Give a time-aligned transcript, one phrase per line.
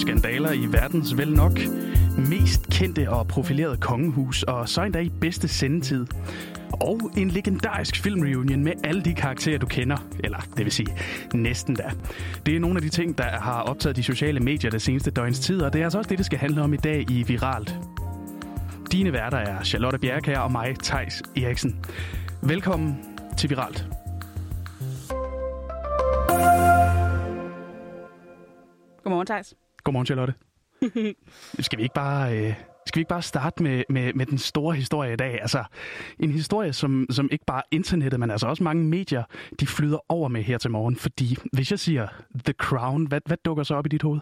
[0.00, 1.60] skandaler i verdens vel nok
[2.28, 6.06] mest kendte og profilerede kongehus, og så endda i bedste sendetid.
[6.72, 9.96] Og en legendarisk filmreunion med alle de karakterer, du kender.
[10.24, 10.96] Eller det vil sige,
[11.34, 11.90] næsten da.
[12.46, 15.40] Det er nogle af de ting, der har optaget de sociale medier det seneste døgns
[15.40, 17.78] tid, og det er altså også det, det skal handle om i dag i Viralt.
[18.92, 21.84] Dine værter er Charlotte Bjerkær og mig, Tejs Eriksen.
[22.42, 22.98] Velkommen
[23.38, 23.86] til Viralt.
[29.02, 29.54] Godmorgen, Thijs.
[29.84, 30.34] Godmorgen, Charlotte.
[31.66, 32.54] skal vi ikke bare, øh,
[32.86, 35.40] skal vi ikke bare starte med, med, med den store historie i dag?
[35.40, 35.64] Altså,
[36.18, 39.24] en historie, som, som ikke bare internettet, men altså også mange medier,
[39.60, 40.96] de flyder over med her til morgen.
[40.96, 42.08] Fordi hvis jeg siger
[42.44, 44.20] The Crown, hvad, hvad dukker så op i dit hoved?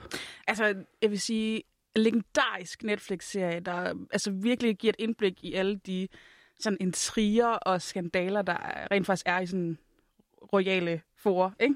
[0.48, 1.62] Altså, jeg vil sige,
[1.96, 6.08] en legendarisk Netflix-serie, der altså virkelig giver et indblik i alle de
[6.60, 8.56] sådan intriger og skandaler, der
[8.90, 9.78] rent faktisk er i sådan
[10.52, 11.74] royale for, ikke?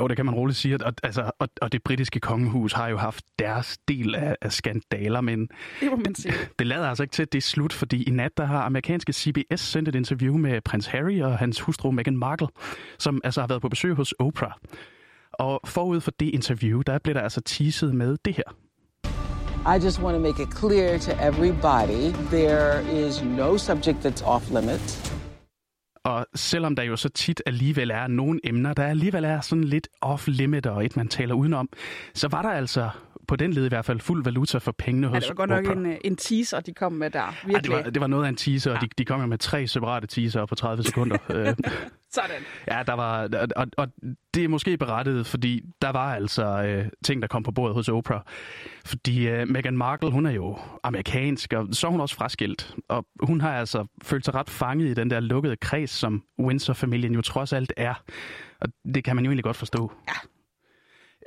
[0.00, 0.86] Jo, det kan man roligt sige.
[0.86, 5.20] Og, altså, og, og det britiske kongehus har jo haft deres del af, af skandaler,
[5.20, 5.48] men
[5.80, 6.34] det, må man sige.
[6.58, 9.12] det lader altså ikke til, at det er slut, fordi i nat der har amerikanske
[9.12, 12.48] CBS sendt et interview med prins Harry og hans hustru Meghan Markle,
[12.98, 14.52] som altså har været på besøg hos Oprah.
[15.32, 18.56] Og forud for det interview, der blev der altså teaset med det her.
[19.66, 24.50] I just want to make it clear to everybody there is no subject that's off
[24.50, 25.13] limits.
[26.04, 29.88] Og selvom der jo så tit alligevel er nogle emner, der alligevel er sådan lidt
[30.04, 31.68] off-limit og et, man taler udenom,
[32.14, 32.90] så var der altså
[33.28, 35.50] på den led i hvert fald fuld valuta for pengene hos ja, det var godt
[35.50, 37.46] nok en, øh, en teaser, de kom med der.
[37.46, 37.70] Virkelig.
[37.70, 38.76] Ja, det, var, det var noget af en teaser, ja.
[38.76, 41.18] og de, de kom med tre separate teaser på 30 sekunder.
[42.14, 42.42] Sådan.
[42.68, 43.88] Ja, der var, og, og
[44.34, 47.88] det er måske berettet, fordi der var altså øh, ting, der kom på bordet hos
[47.88, 48.20] Oprah.
[48.84, 52.74] Fordi øh, Meghan Markle, hun er jo amerikansk, og så er hun også fraskilt.
[52.88, 57.14] Og hun har altså følt sig ret fanget i den der lukkede kreds, som Windsor-familien
[57.14, 57.94] jo trods alt er.
[58.60, 59.92] Og det kan man jo egentlig godt forstå.
[60.08, 60.28] Ja.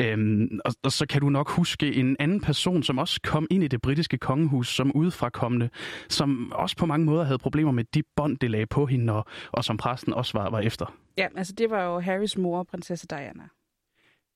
[0.02, 3.64] Øhm, og, og så kan du nok huske en anden person, som også kom ind
[3.64, 5.70] i det britiske kongehus som udefrakommende,
[6.10, 9.26] som også på mange måder havde problemer med de bånd, det lagde på hende, og,
[9.52, 10.94] og som præsten også var, var efter.
[11.18, 13.44] Ja, altså det var jo Harrys mor, prinsesse Diana.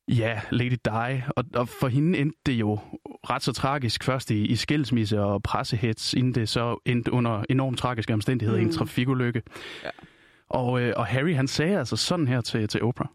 [0.07, 1.22] Ja, Lady Di.
[1.35, 2.79] Og, og for hende endte det jo
[3.29, 7.78] ret så tragisk først i, i skilsmisse og pressehets, inden det så endte under enormt
[7.78, 8.66] tragiske omstændigheder mm.
[8.66, 9.41] i en trafikulykke.
[9.83, 9.89] Ja.
[10.49, 13.07] Og, øh, og Harry han sagde altså sådan her til, til Oprah.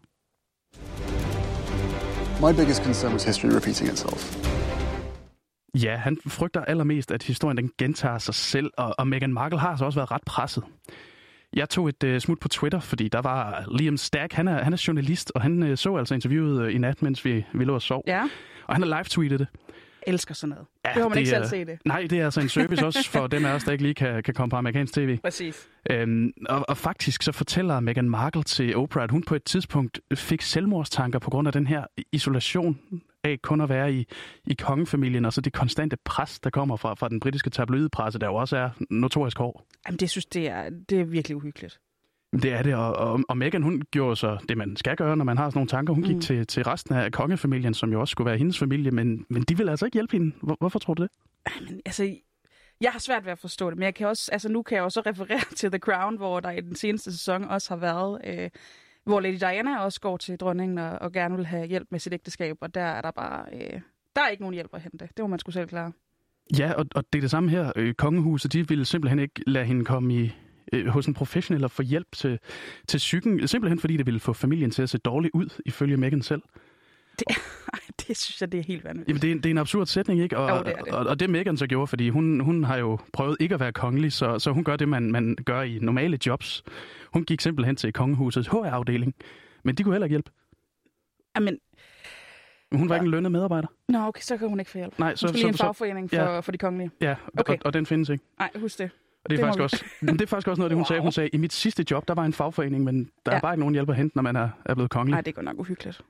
[2.39, 4.37] My biggest concern was history repeating itself.
[5.83, 9.69] Ja, han frygter allermest, at historien den gentager sig selv, og, og Meghan Markle har
[9.69, 10.63] altså også været ret presset.
[11.53, 14.73] Jeg tog et uh, smut på Twitter, fordi der var Liam Stack, han er, han
[14.73, 17.73] er journalist, og han uh, så altså interviewet uh, i nat, mens vi, vi lå
[17.73, 18.03] og sov.
[18.07, 18.23] Ja.
[18.67, 19.47] Og han har live-tweetet det.
[20.07, 20.65] Elsker sådan noget.
[20.85, 21.79] Ja, det må man det, ikke selv se det.
[21.85, 24.23] Nej, det er altså en service også for dem af os, der ikke lige kan,
[24.23, 25.17] kan komme på amerikansk tv.
[25.17, 25.67] Præcis.
[25.89, 29.99] Øhm, og, og faktisk så fortæller Meghan Markle til Oprah, at hun på et tidspunkt
[30.15, 32.79] fik selvmordstanker på grund af den her isolation
[33.23, 34.07] af kun at være i,
[34.47, 38.25] i kongefamilien, og så det konstante pres, der kommer fra, fra den britiske tabloidpresse, der
[38.27, 39.65] jo også er notorisk hård.
[39.87, 41.79] Jamen, det synes det er, det er virkelig uhyggeligt.
[42.33, 45.25] Det er det, og, og, og Meghan, hun gjorde så det, man skal gøre, når
[45.25, 45.93] man har sådan nogle tanker.
[45.93, 46.21] Hun gik mm.
[46.21, 49.57] til, til resten af kongefamilien, som jo også skulle være hendes familie, men, men de
[49.57, 50.35] vil altså ikke hjælpe hende.
[50.41, 51.11] Hvor, hvorfor tror du det?
[51.55, 52.15] Jamen, altså,
[52.81, 54.83] jeg har svært ved at forstå det, men jeg kan også, altså, nu kan jeg
[54.83, 58.49] også referere til The Crown, hvor der i den seneste sæson også har været, øh,
[59.03, 62.13] hvor Lady Diana også går til dronningen og, og gerne vil have hjælp med sit
[62.13, 63.81] ægteskab, og der er der bare, øh,
[64.15, 65.09] der er ikke nogen hjælp at hente.
[65.17, 65.91] Det må man skulle selv klare.
[66.59, 67.71] Ja, og, og det er det samme her.
[67.75, 70.35] Øh, kongehuset, de ville simpelthen ikke lade hende komme i,
[70.73, 72.39] øh, hos en professionel og få hjælp til,
[72.87, 76.21] til psyken, simpelthen fordi det ville få familien til at se dårligt ud, ifølge Meghan
[76.21, 76.41] selv.
[77.19, 77.27] Det,
[78.07, 79.09] det synes jeg, det er helt vanvittigt.
[79.09, 80.37] Jamen, det, er, det er en absurd sætning, ikke?
[80.37, 80.93] Og, jo, det er det.
[80.93, 83.71] Og, og det Meghan så gjorde, fordi hun, hun har jo prøvet ikke at være
[83.71, 86.63] kongelig, så, så hun gør det, man, man gør i normale jobs.
[87.13, 89.15] Hun gik simpelthen til kongehusets HR-afdeling,
[89.63, 90.31] men de kunne heller ikke hjælpe.
[91.35, 91.59] Jamen,
[92.71, 93.01] hun var ja.
[93.01, 93.67] ikke en lønnet medarbejder.
[93.89, 94.99] Nå, okay, så kan hun ikke få hjælp.
[94.99, 96.39] Nej, så, hun så, en fagforening for, ja.
[96.39, 96.91] for de kongelige.
[97.01, 97.53] Ja, okay.
[97.53, 98.23] og, og den findes ikke.
[98.39, 98.89] Nej, husk det.
[99.27, 100.87] Og det er, det faktisk også, det er faktisk også noget, det hun wow.
[100.87, 101.01] sagde.
[101.01, 103.37] Hun sagde, i mit sidste job, der var en fagforening, men der ja.
[103.37, 105.11] er bare ikke nogen hjælp at hente, når man er, er blevet kongelig.
[105.11, 106.01] Nej, det går nok uhyggeligt.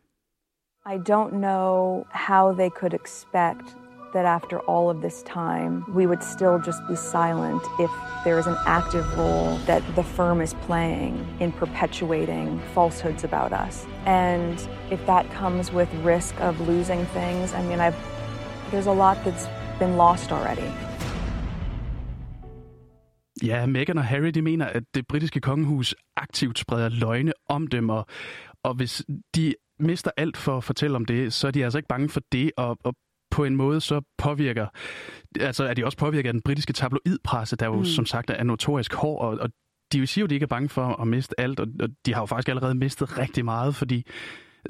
[0.85, 3.77] I don't know how they could expect
[4.13, 7.91] that after all of this time, we would still just be silent if
[8.23, 13.85] there is an active role that the firm is playing in perpetuating falsehoods about us.
[14.05, 14.57] And
[14.91, 17.97] if that comes with risk of losing things, I mean, I've,
[18.71, 19.47] there's a lot that's
[19.79, 20.71] been lost already.
[23.43, 27.89] Ja, Meghan og Harry de mener, at det britiske kongehus aktivt spreder løgne om dem,
[27.89, 28.05] og,
[28.63, 29.03] og hvis
[29.35, 32.21] de mister alt for at fortælle om det, så er de altså ikke bange for
[32.31, 32.93] det, og, og
[33.31, 34.67] på en måde så påvirker,
[35.39, 37.85] altså er de også påvirket af den britiske tabloidpresse, der jo mm.
[37.85, 39.49] som sagt er notorisk hård, og, og
[39.91, 42.13] de siger jo, at de ikke er bange for at miste alt, og, og de
[42.13, 44.05] har jo faktisk allerede mistet rigtig meget, fordi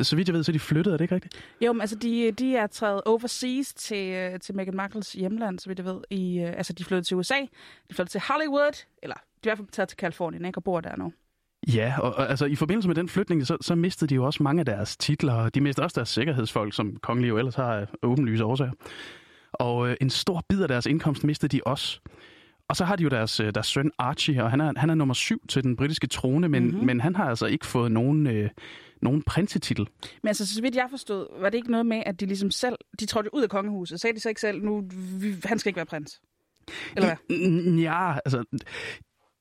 [0.01, 1.43] Så vidt jeg ved, så er de flyttet, er det ikke rigtigt?
[1.61, 5.69] Jo, men altså, de, de er taget overseas til, øh, til Meghan Markles hjemland, så
[5.69, 6.01] vidt jeg ved.
[6.09, 7.39] I, øh, altså, de flyttede til USA,
[7.89, 10.63] de flyttede til Hollywood, eller de er i hvert fald taget til Kalifornien, ikke, og
[10.63, 11.13] bor der nu.
[11.73, 14.43] Ja, og, og altså i forbindelse med den flytning, så, så mistede de jo også
[14.43, 17.87] mange af deres titler, og de mistede også deres sikkerhedsfolk, som kongelige jo ellers har
[18.03, 18.71] åbenlyse årsager.
[19.53, 21.99] Og øh, en stor bid af deres indkomst mistede de også.
[22.69, 24.95] Og så har de jo deres, øh, deres søn Archie, og han er, han er
[24.95, 26.85] nummer syv til den britiske trone, men, mm-hmm.
[26.85, 28.49] men han har altså ikke fået nogen, øh,
[29.01, 29.87] nogen prinsetitel.
[30.23, 32.75] Men altså, så vidt jeg forstod, var det ikke noget med, at de ligesom selv,
[32.99, 34.83] de trådte ud af kongehuset, sagde de så ikke selv, nu,
[35.19, 36.21] vi, han skal ikke være prins?
[36.95, 37.37] Eller hvad?
[37.77, 38.43] Ja, altså...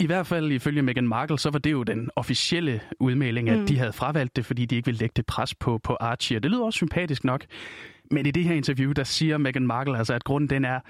[0.01, 3.67] I hvert fald ifølge Meghan Markle, så var det jo den officielle udmelding, at mm.
[3.67, 6.39] de havde fravalgt det, fordi de ikke ville lægge det pres på, på Archie.
[6.39, 7.45] Og det lyder også sympatisk nok.
[8.11, 10.81] Men i det her interview, der siger Meghan Markle altså, at grunden den er,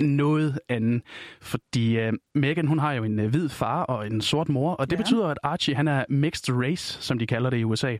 [0.00, 1.02] noget andet.
[1.40, 4.90] Fordi uh, Meghan, hun har jo en uh, hvid far og en sort mor, og
[4.90, 5.02] det ja.
[5.02, 7.96] betyder, at Archie, han er mixed race, som de kalder det i USA.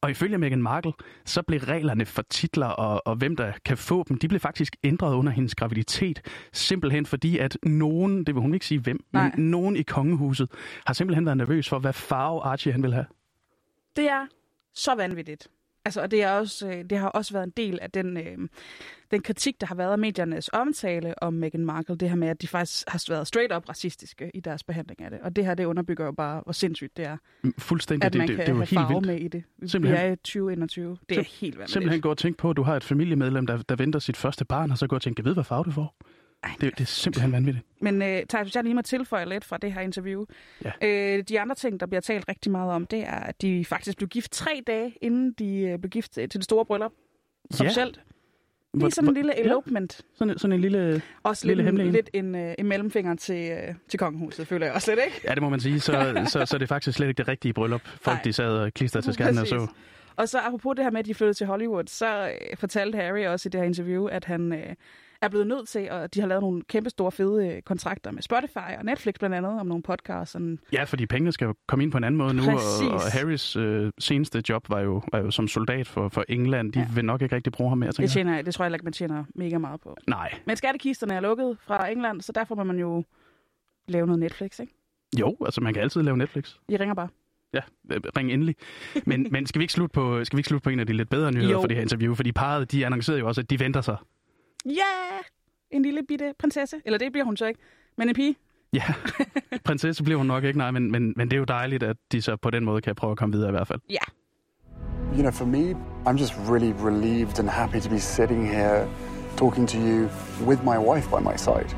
[0.00, 0.92] Og ifølge Meghan Markle,
[1.24, 4.76] så blev reglerne for titler og, og hvem der kan få dem, de blev faktisk
[4.84, 6.22] ændret under hendes graviditet.
[6.52, 9.30] Simpelthen fordi, at nogen, det vil hun ikke sige hvem, Nej.
[9.36, 10.50] men nogen i kongehuset
[10.86, 13.06] har simpelthen været nervøs for, hvad farve Archie han vil have.
[13.96, 14.26] Det er
[14.74, 15.48] så vanvittigt.
[15.88, 18.38] Altså, og det, er også, øh, det har også været en del af den, øh,
[19.10, 21.96] den kritik, der har været af mediernes omtale om Meghan Markle.
[21.96, 25.10] Det her med, at de faktisk har været straight up racistiske i deres behandling af
[25.10, 25.20] det.
[25.22, 27.16] Og det her, det underbygger jo bare, hvor sindssygt det er.
[27.42, 28.06] Mm, fuldstændig.
[28.06, 29.06] At man det, kan det, det jo have helt farve vildt.
[29.06, 29.44] med i det.
[29.66, 30.02] Simpelthen.
[30.02, 30.98] Vi er i 2021.
[31.08, 31.72] Det er helt vanvittigt.
[31.72, 34.44] Simpelthen gå og tænke på, at du har et familiemedlem, der, der venter sit første
[34.44, 35.94] barn, og så gå og tænke, jeg ved, hvad farve du får.
[36.42, 37.66] Ej, Det, det er simpelthen vanvittigt.
[37.80, 40.24] Men øh, Thijs, hvis jeg lige må tilføje lidt fra det her interview.
[40.64, 40.70] Ja.
[40.82, 43.96] Øh, de andre ting, der bliver talt rigtig meget om, det er, at de faktisk
[43.96, 46.92] blev gift tre dage, inden de øh, blev gift til det store bryllup.
[47.60, 47.96] Officielt.
[48.74, 49.42] Lige Hvor- sådan en hvor- lille ja.
[49.42, 50.00] elopement.
[50.14, 51.02] Sådan, sådan en lille...
[51.22, 51.94] Også Lille lidt, hemmelig en, en.
[51.94, 55.20] lidt en, øh, en mellemfinger til, øh, til kongehuset, føler jeg også lidt, ikke?
[55.24, 55.80] Ja, det må man sige.
[55.80, 55.92] Så,
[56.32, 57.80] så, så er det faktisk slet ikke det rigtige bryllup.
[57.86, 58.22] Folk, Nej.
[58.24, 59.66] de sad og klistrede til skærmen og så.
[60.16, 63.26] Og så apropos det her med, at de flyttede til Hollywood, så øh, fortalte Harry
[63.26, 64.74] også i det her interview, at han øh,
[65.22, 68.22] er blevet nødt til, og de har lavet nogle kæmpe store fede øh, kontrakter med
[68.22, 70.32] Spotify og Netflix blandt andet, om nogle podcasts.
[70.32, 72.80] Sådan, Ja, fordi pengene skal jo komme ind på en anden måde nu, Præcis.
[72.88, 76.72] og, og Harrys øh, seneste job var jo, var jo som soldat for, for England.
[76.72, 76.86] De ja.
[76.94, 78.84] Vil nok ikke rigtig bruge ham mere, tænker det, tjener, jeg- det tror jeg ikke,
[78.84, 79.96] man tjener mega meget på.
[80.06, 80.34] Nej.
[80.46, 83.04] Men skattekisterne er lukket fra England, så derfor må man jo
[83.88, 84.72] lave noget Netflix, ikke?
[85.20, 86.54] Jo, altså man kan altid lave Netflix.
[86.68, 87.08] I ringer bare.
[87.54, 87.60] Ja,
[87.92, 88.56] øh, ring endelig.
[89.06, 90.92] Men, men skal, vi ikke slutte på, skal vi ikke slutte på en af de
[90.92, 91.60] lidt bedre nyheder Jo.
[91.60, 92.14] for det her interview?
[92.14, 93.96] Fordi parret, de annoncerede jo også, at de venter sig.
[94.64, 94.70] Ja!
[94.70, 95.22] Yeah!
[95.70, 96.76] En lille bitte prinsesse.
[96.84, 97.60] Eller det bliver hun så ikke.
[97.98, 98.36] Men en pige.
[98.72, 98.82] Ja,
[99.64, 102.22] prinsesse bliver hun nok ikke, nej, men, men, men det er jo dejligt, at de
[102.22, 103.80] så på den måde kan prøve at komme videre i hvert fald.
[103.90, 104.04] Ja.
[105.12, 105.74] You know, for me,
[106.06, 108.88] I'm just really relieved and happy to be sitting here
[109.36, 110.08] talking to you
[110.46, 111.68] with my wife by my side.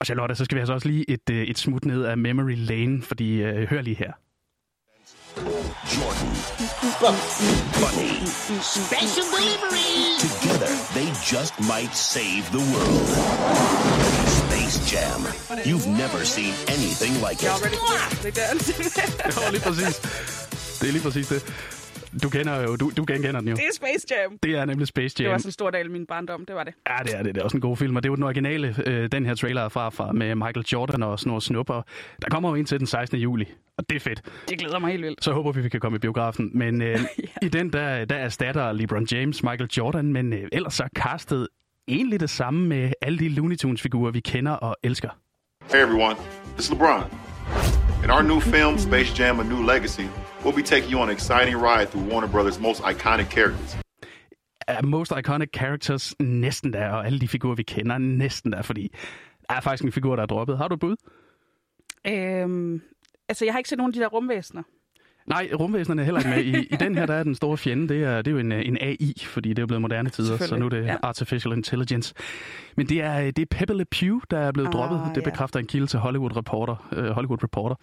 [0.00, 2.56] Og Charlotte, så skal vi altså også lige et, øh, et smut ned af Memory
[2.56, 4.12] Lane, fordi øh, hør lige her.
[5.38, 6.30] Jordan,
[7.80, 8.12] Bunny,
[8.86, 10.18] Special delivery!
[10.26, 13.06] together they just might save the world.
[14.42, 15.20] Space Jam.
[15.70, 17.78] You've never seen anything like er it.
[19.44, 19.94] Ja, lige præcis.
[20.80, 21.40] Det er lige præcis det.
[22.22, 23.54] Du kender jo, du, du genkender den jo.
[23.56, 24.38] det er Space Jam.
[24.42, 25.38] Det er nemlig Space Det var Jam.
[25.40, 26.74] sådan en stor del af min barndom, det var det.
[26.88, 27.34] Ja, det er det.
[27.34, 29.34] Det er også en god film, og det er jo den originale, øh, den her
[29.34, 31.82] trailer er fra, fra med Michael Jordan og Snor Snupper.
[32.22, 33.18] Der kommer jo ind til den 16.
[33.18, 33.44] juli,
[33.78, 34.22] og det er fedt.
[34.48, 35.24] Det glæder mig helt vildt.
[35.24, 36.50] Så håber vi, vi kan komme i biografen.
[36.54, 36.98] Men øh,
[37.42, 41.48] i den, der, der erstatter LeBron James Michael Jordan, men øh, ellers så er castet
[41.88, 45.08] egentlig det samme med alle de Looney Tunes-figurer, vi kender og elsker.
[45.72, 46.16] Hey everyone,
[46.58, 47.04] it's LeBron.
[48.04, 50.06] In our new film, Space Jam A New Legacy,
[50.44, 53.78] we'll be taking you on an exciting ride through Warner Brothers' most iconic characters.
[54.68, 58.92] er most iconic characters næsten der, og alle de figurer, vi kender, næsten der, fordi
[59.48, 60.58] der er faktisk en figur, der er droppet.
[60.58, 60.96] Har du et bud?
[62.06, 62.82] Øhm,
[63.28, 64.62] altså, jeg har ikke set nogen af de der rumvæsener.
[65.26, 66.60] Nej, rumvæsenerne er heller ikke med.
[66.60, 68.52] I, I den her, der er den store fjende, det er, det er jo en,
[68.52, 70.96] en AI, fordi det er blevet moderne tider, så nu er det Ja.
[71.02, 72.14] Artificial Intelligence.
[72.76, 75.00] Men det er, det er Pepe Le Pew, der er blevet Ah, droppet.
[75.14, 75.30] Det ja.
[75.30, 76.88] bekræfter en kilde til Hollywood Reporter.
[76.96, 77.76] Uh, Hollywood Reporter.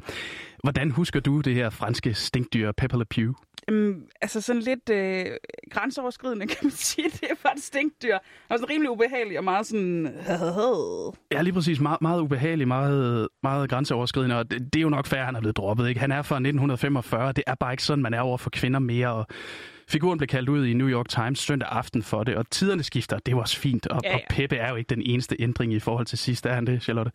[0.64, 3.34] Hvordan husker du det her franske stinkdyr, Pepe Le Pew?
[3.68, 5.26] Øhm, altså sådan lidt øh,
[5.72, 7.10] grænseoverskridende, kan man sige.
[7.10, 8.18] Det er bare et stinkdyr.
[8.50, 10.14] Og sådan rimelig ubehagelig og meget sådan...
[11.32, 11.80] Ja, lige præcis.
[11.80, 15.40] Meget, meget ubehagelig, meget, meget grænseoverskridende, og det, det er jo nok at han er
[15.40, 15.90] blevet droppet.
[15.90, 16.00] Ikke?
[16.00, 19.14] Han er fra 1945, det er bare ikke sådan, man er over for kvinder mere,
[19.14, 19.28] og
[19.88, 23.20] figuren blev kaldt ud i New York Times søndag aften for det, og tiderne skifter,
[23.20, 24.10] det jo også fint, og, ja.
[24.10, 24.16] ja.
[24.16, 26.84] og Peppe er jo ikke den eneste ændring i forhold til sidst, er han det,
[26.84, 27.12] Charlotte?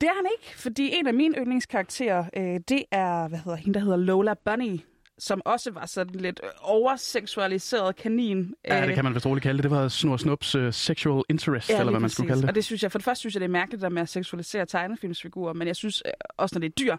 [0.00, 3.78] Det er han ikke, fordi en af mine yndlingskarakterer, øh, det er, hvad hedder hende,
[3.78, 4.80] der hedder Lola Bunny,
[5.18, 8.54] som også var sådan lidt øh, overseksualiseret kanin.
[8.64, 9.62] Ja, Øh, det kan man vist roligt kalde det.
[9.62, 12.48] Det var Snor Snups uh, sexual interest, eller lige hvad man skulle kalde det.
[12.48, 14.08] Og det synes jeg, for det første synes jeg, det er mærkeligt der med at
[14.08, 16.02] seksualisere tegnefilmsfigurer, men jeg synes
[16.36, 16.96] også, når det er dyr.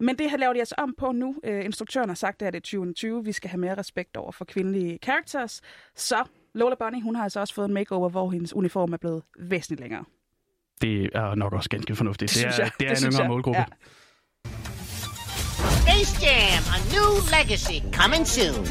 [0.00, 1.36] Men det her laver de altså om på nu.
[1.44, 3.24] Øh, instruktøren har sagt, at det er 2020.
[3.24, 5.60] Vi skal have mere respekt over for kvindelige characters.
[5.96, 9.22] Så Lola Bunny, hun har altså også fået en makeover, hvor hendes uniform er blevet
[9.38, 10.04] væsentligt længere.
[10.80, 12.34] Det er nok også ganske fornuftigt.
[12.34, 12.70] Det Det, er, jeg.
[12.80, 13.28] det er Det en yngre jeg.
[13.30, 13.58] målgruppe.
[13.58, 13.64] Ja.
[15.96, 18.66] Space Jam, a new legacy coming soon.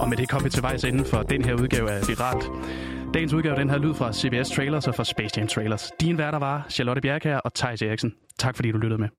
[0.00, 2.44] Og med det kom vi til vejs ende for den her udgave af Viralt.
[3.14, 5.90] Dagens udgave den her lyd fra CBS Trailers og fra Space Jam Trailers.
[6.00, 8.14] Din værter var Charlotte Bjerg og Thijs Eriksen.
[8.38, 9.08] Tak fordi du lyttede med.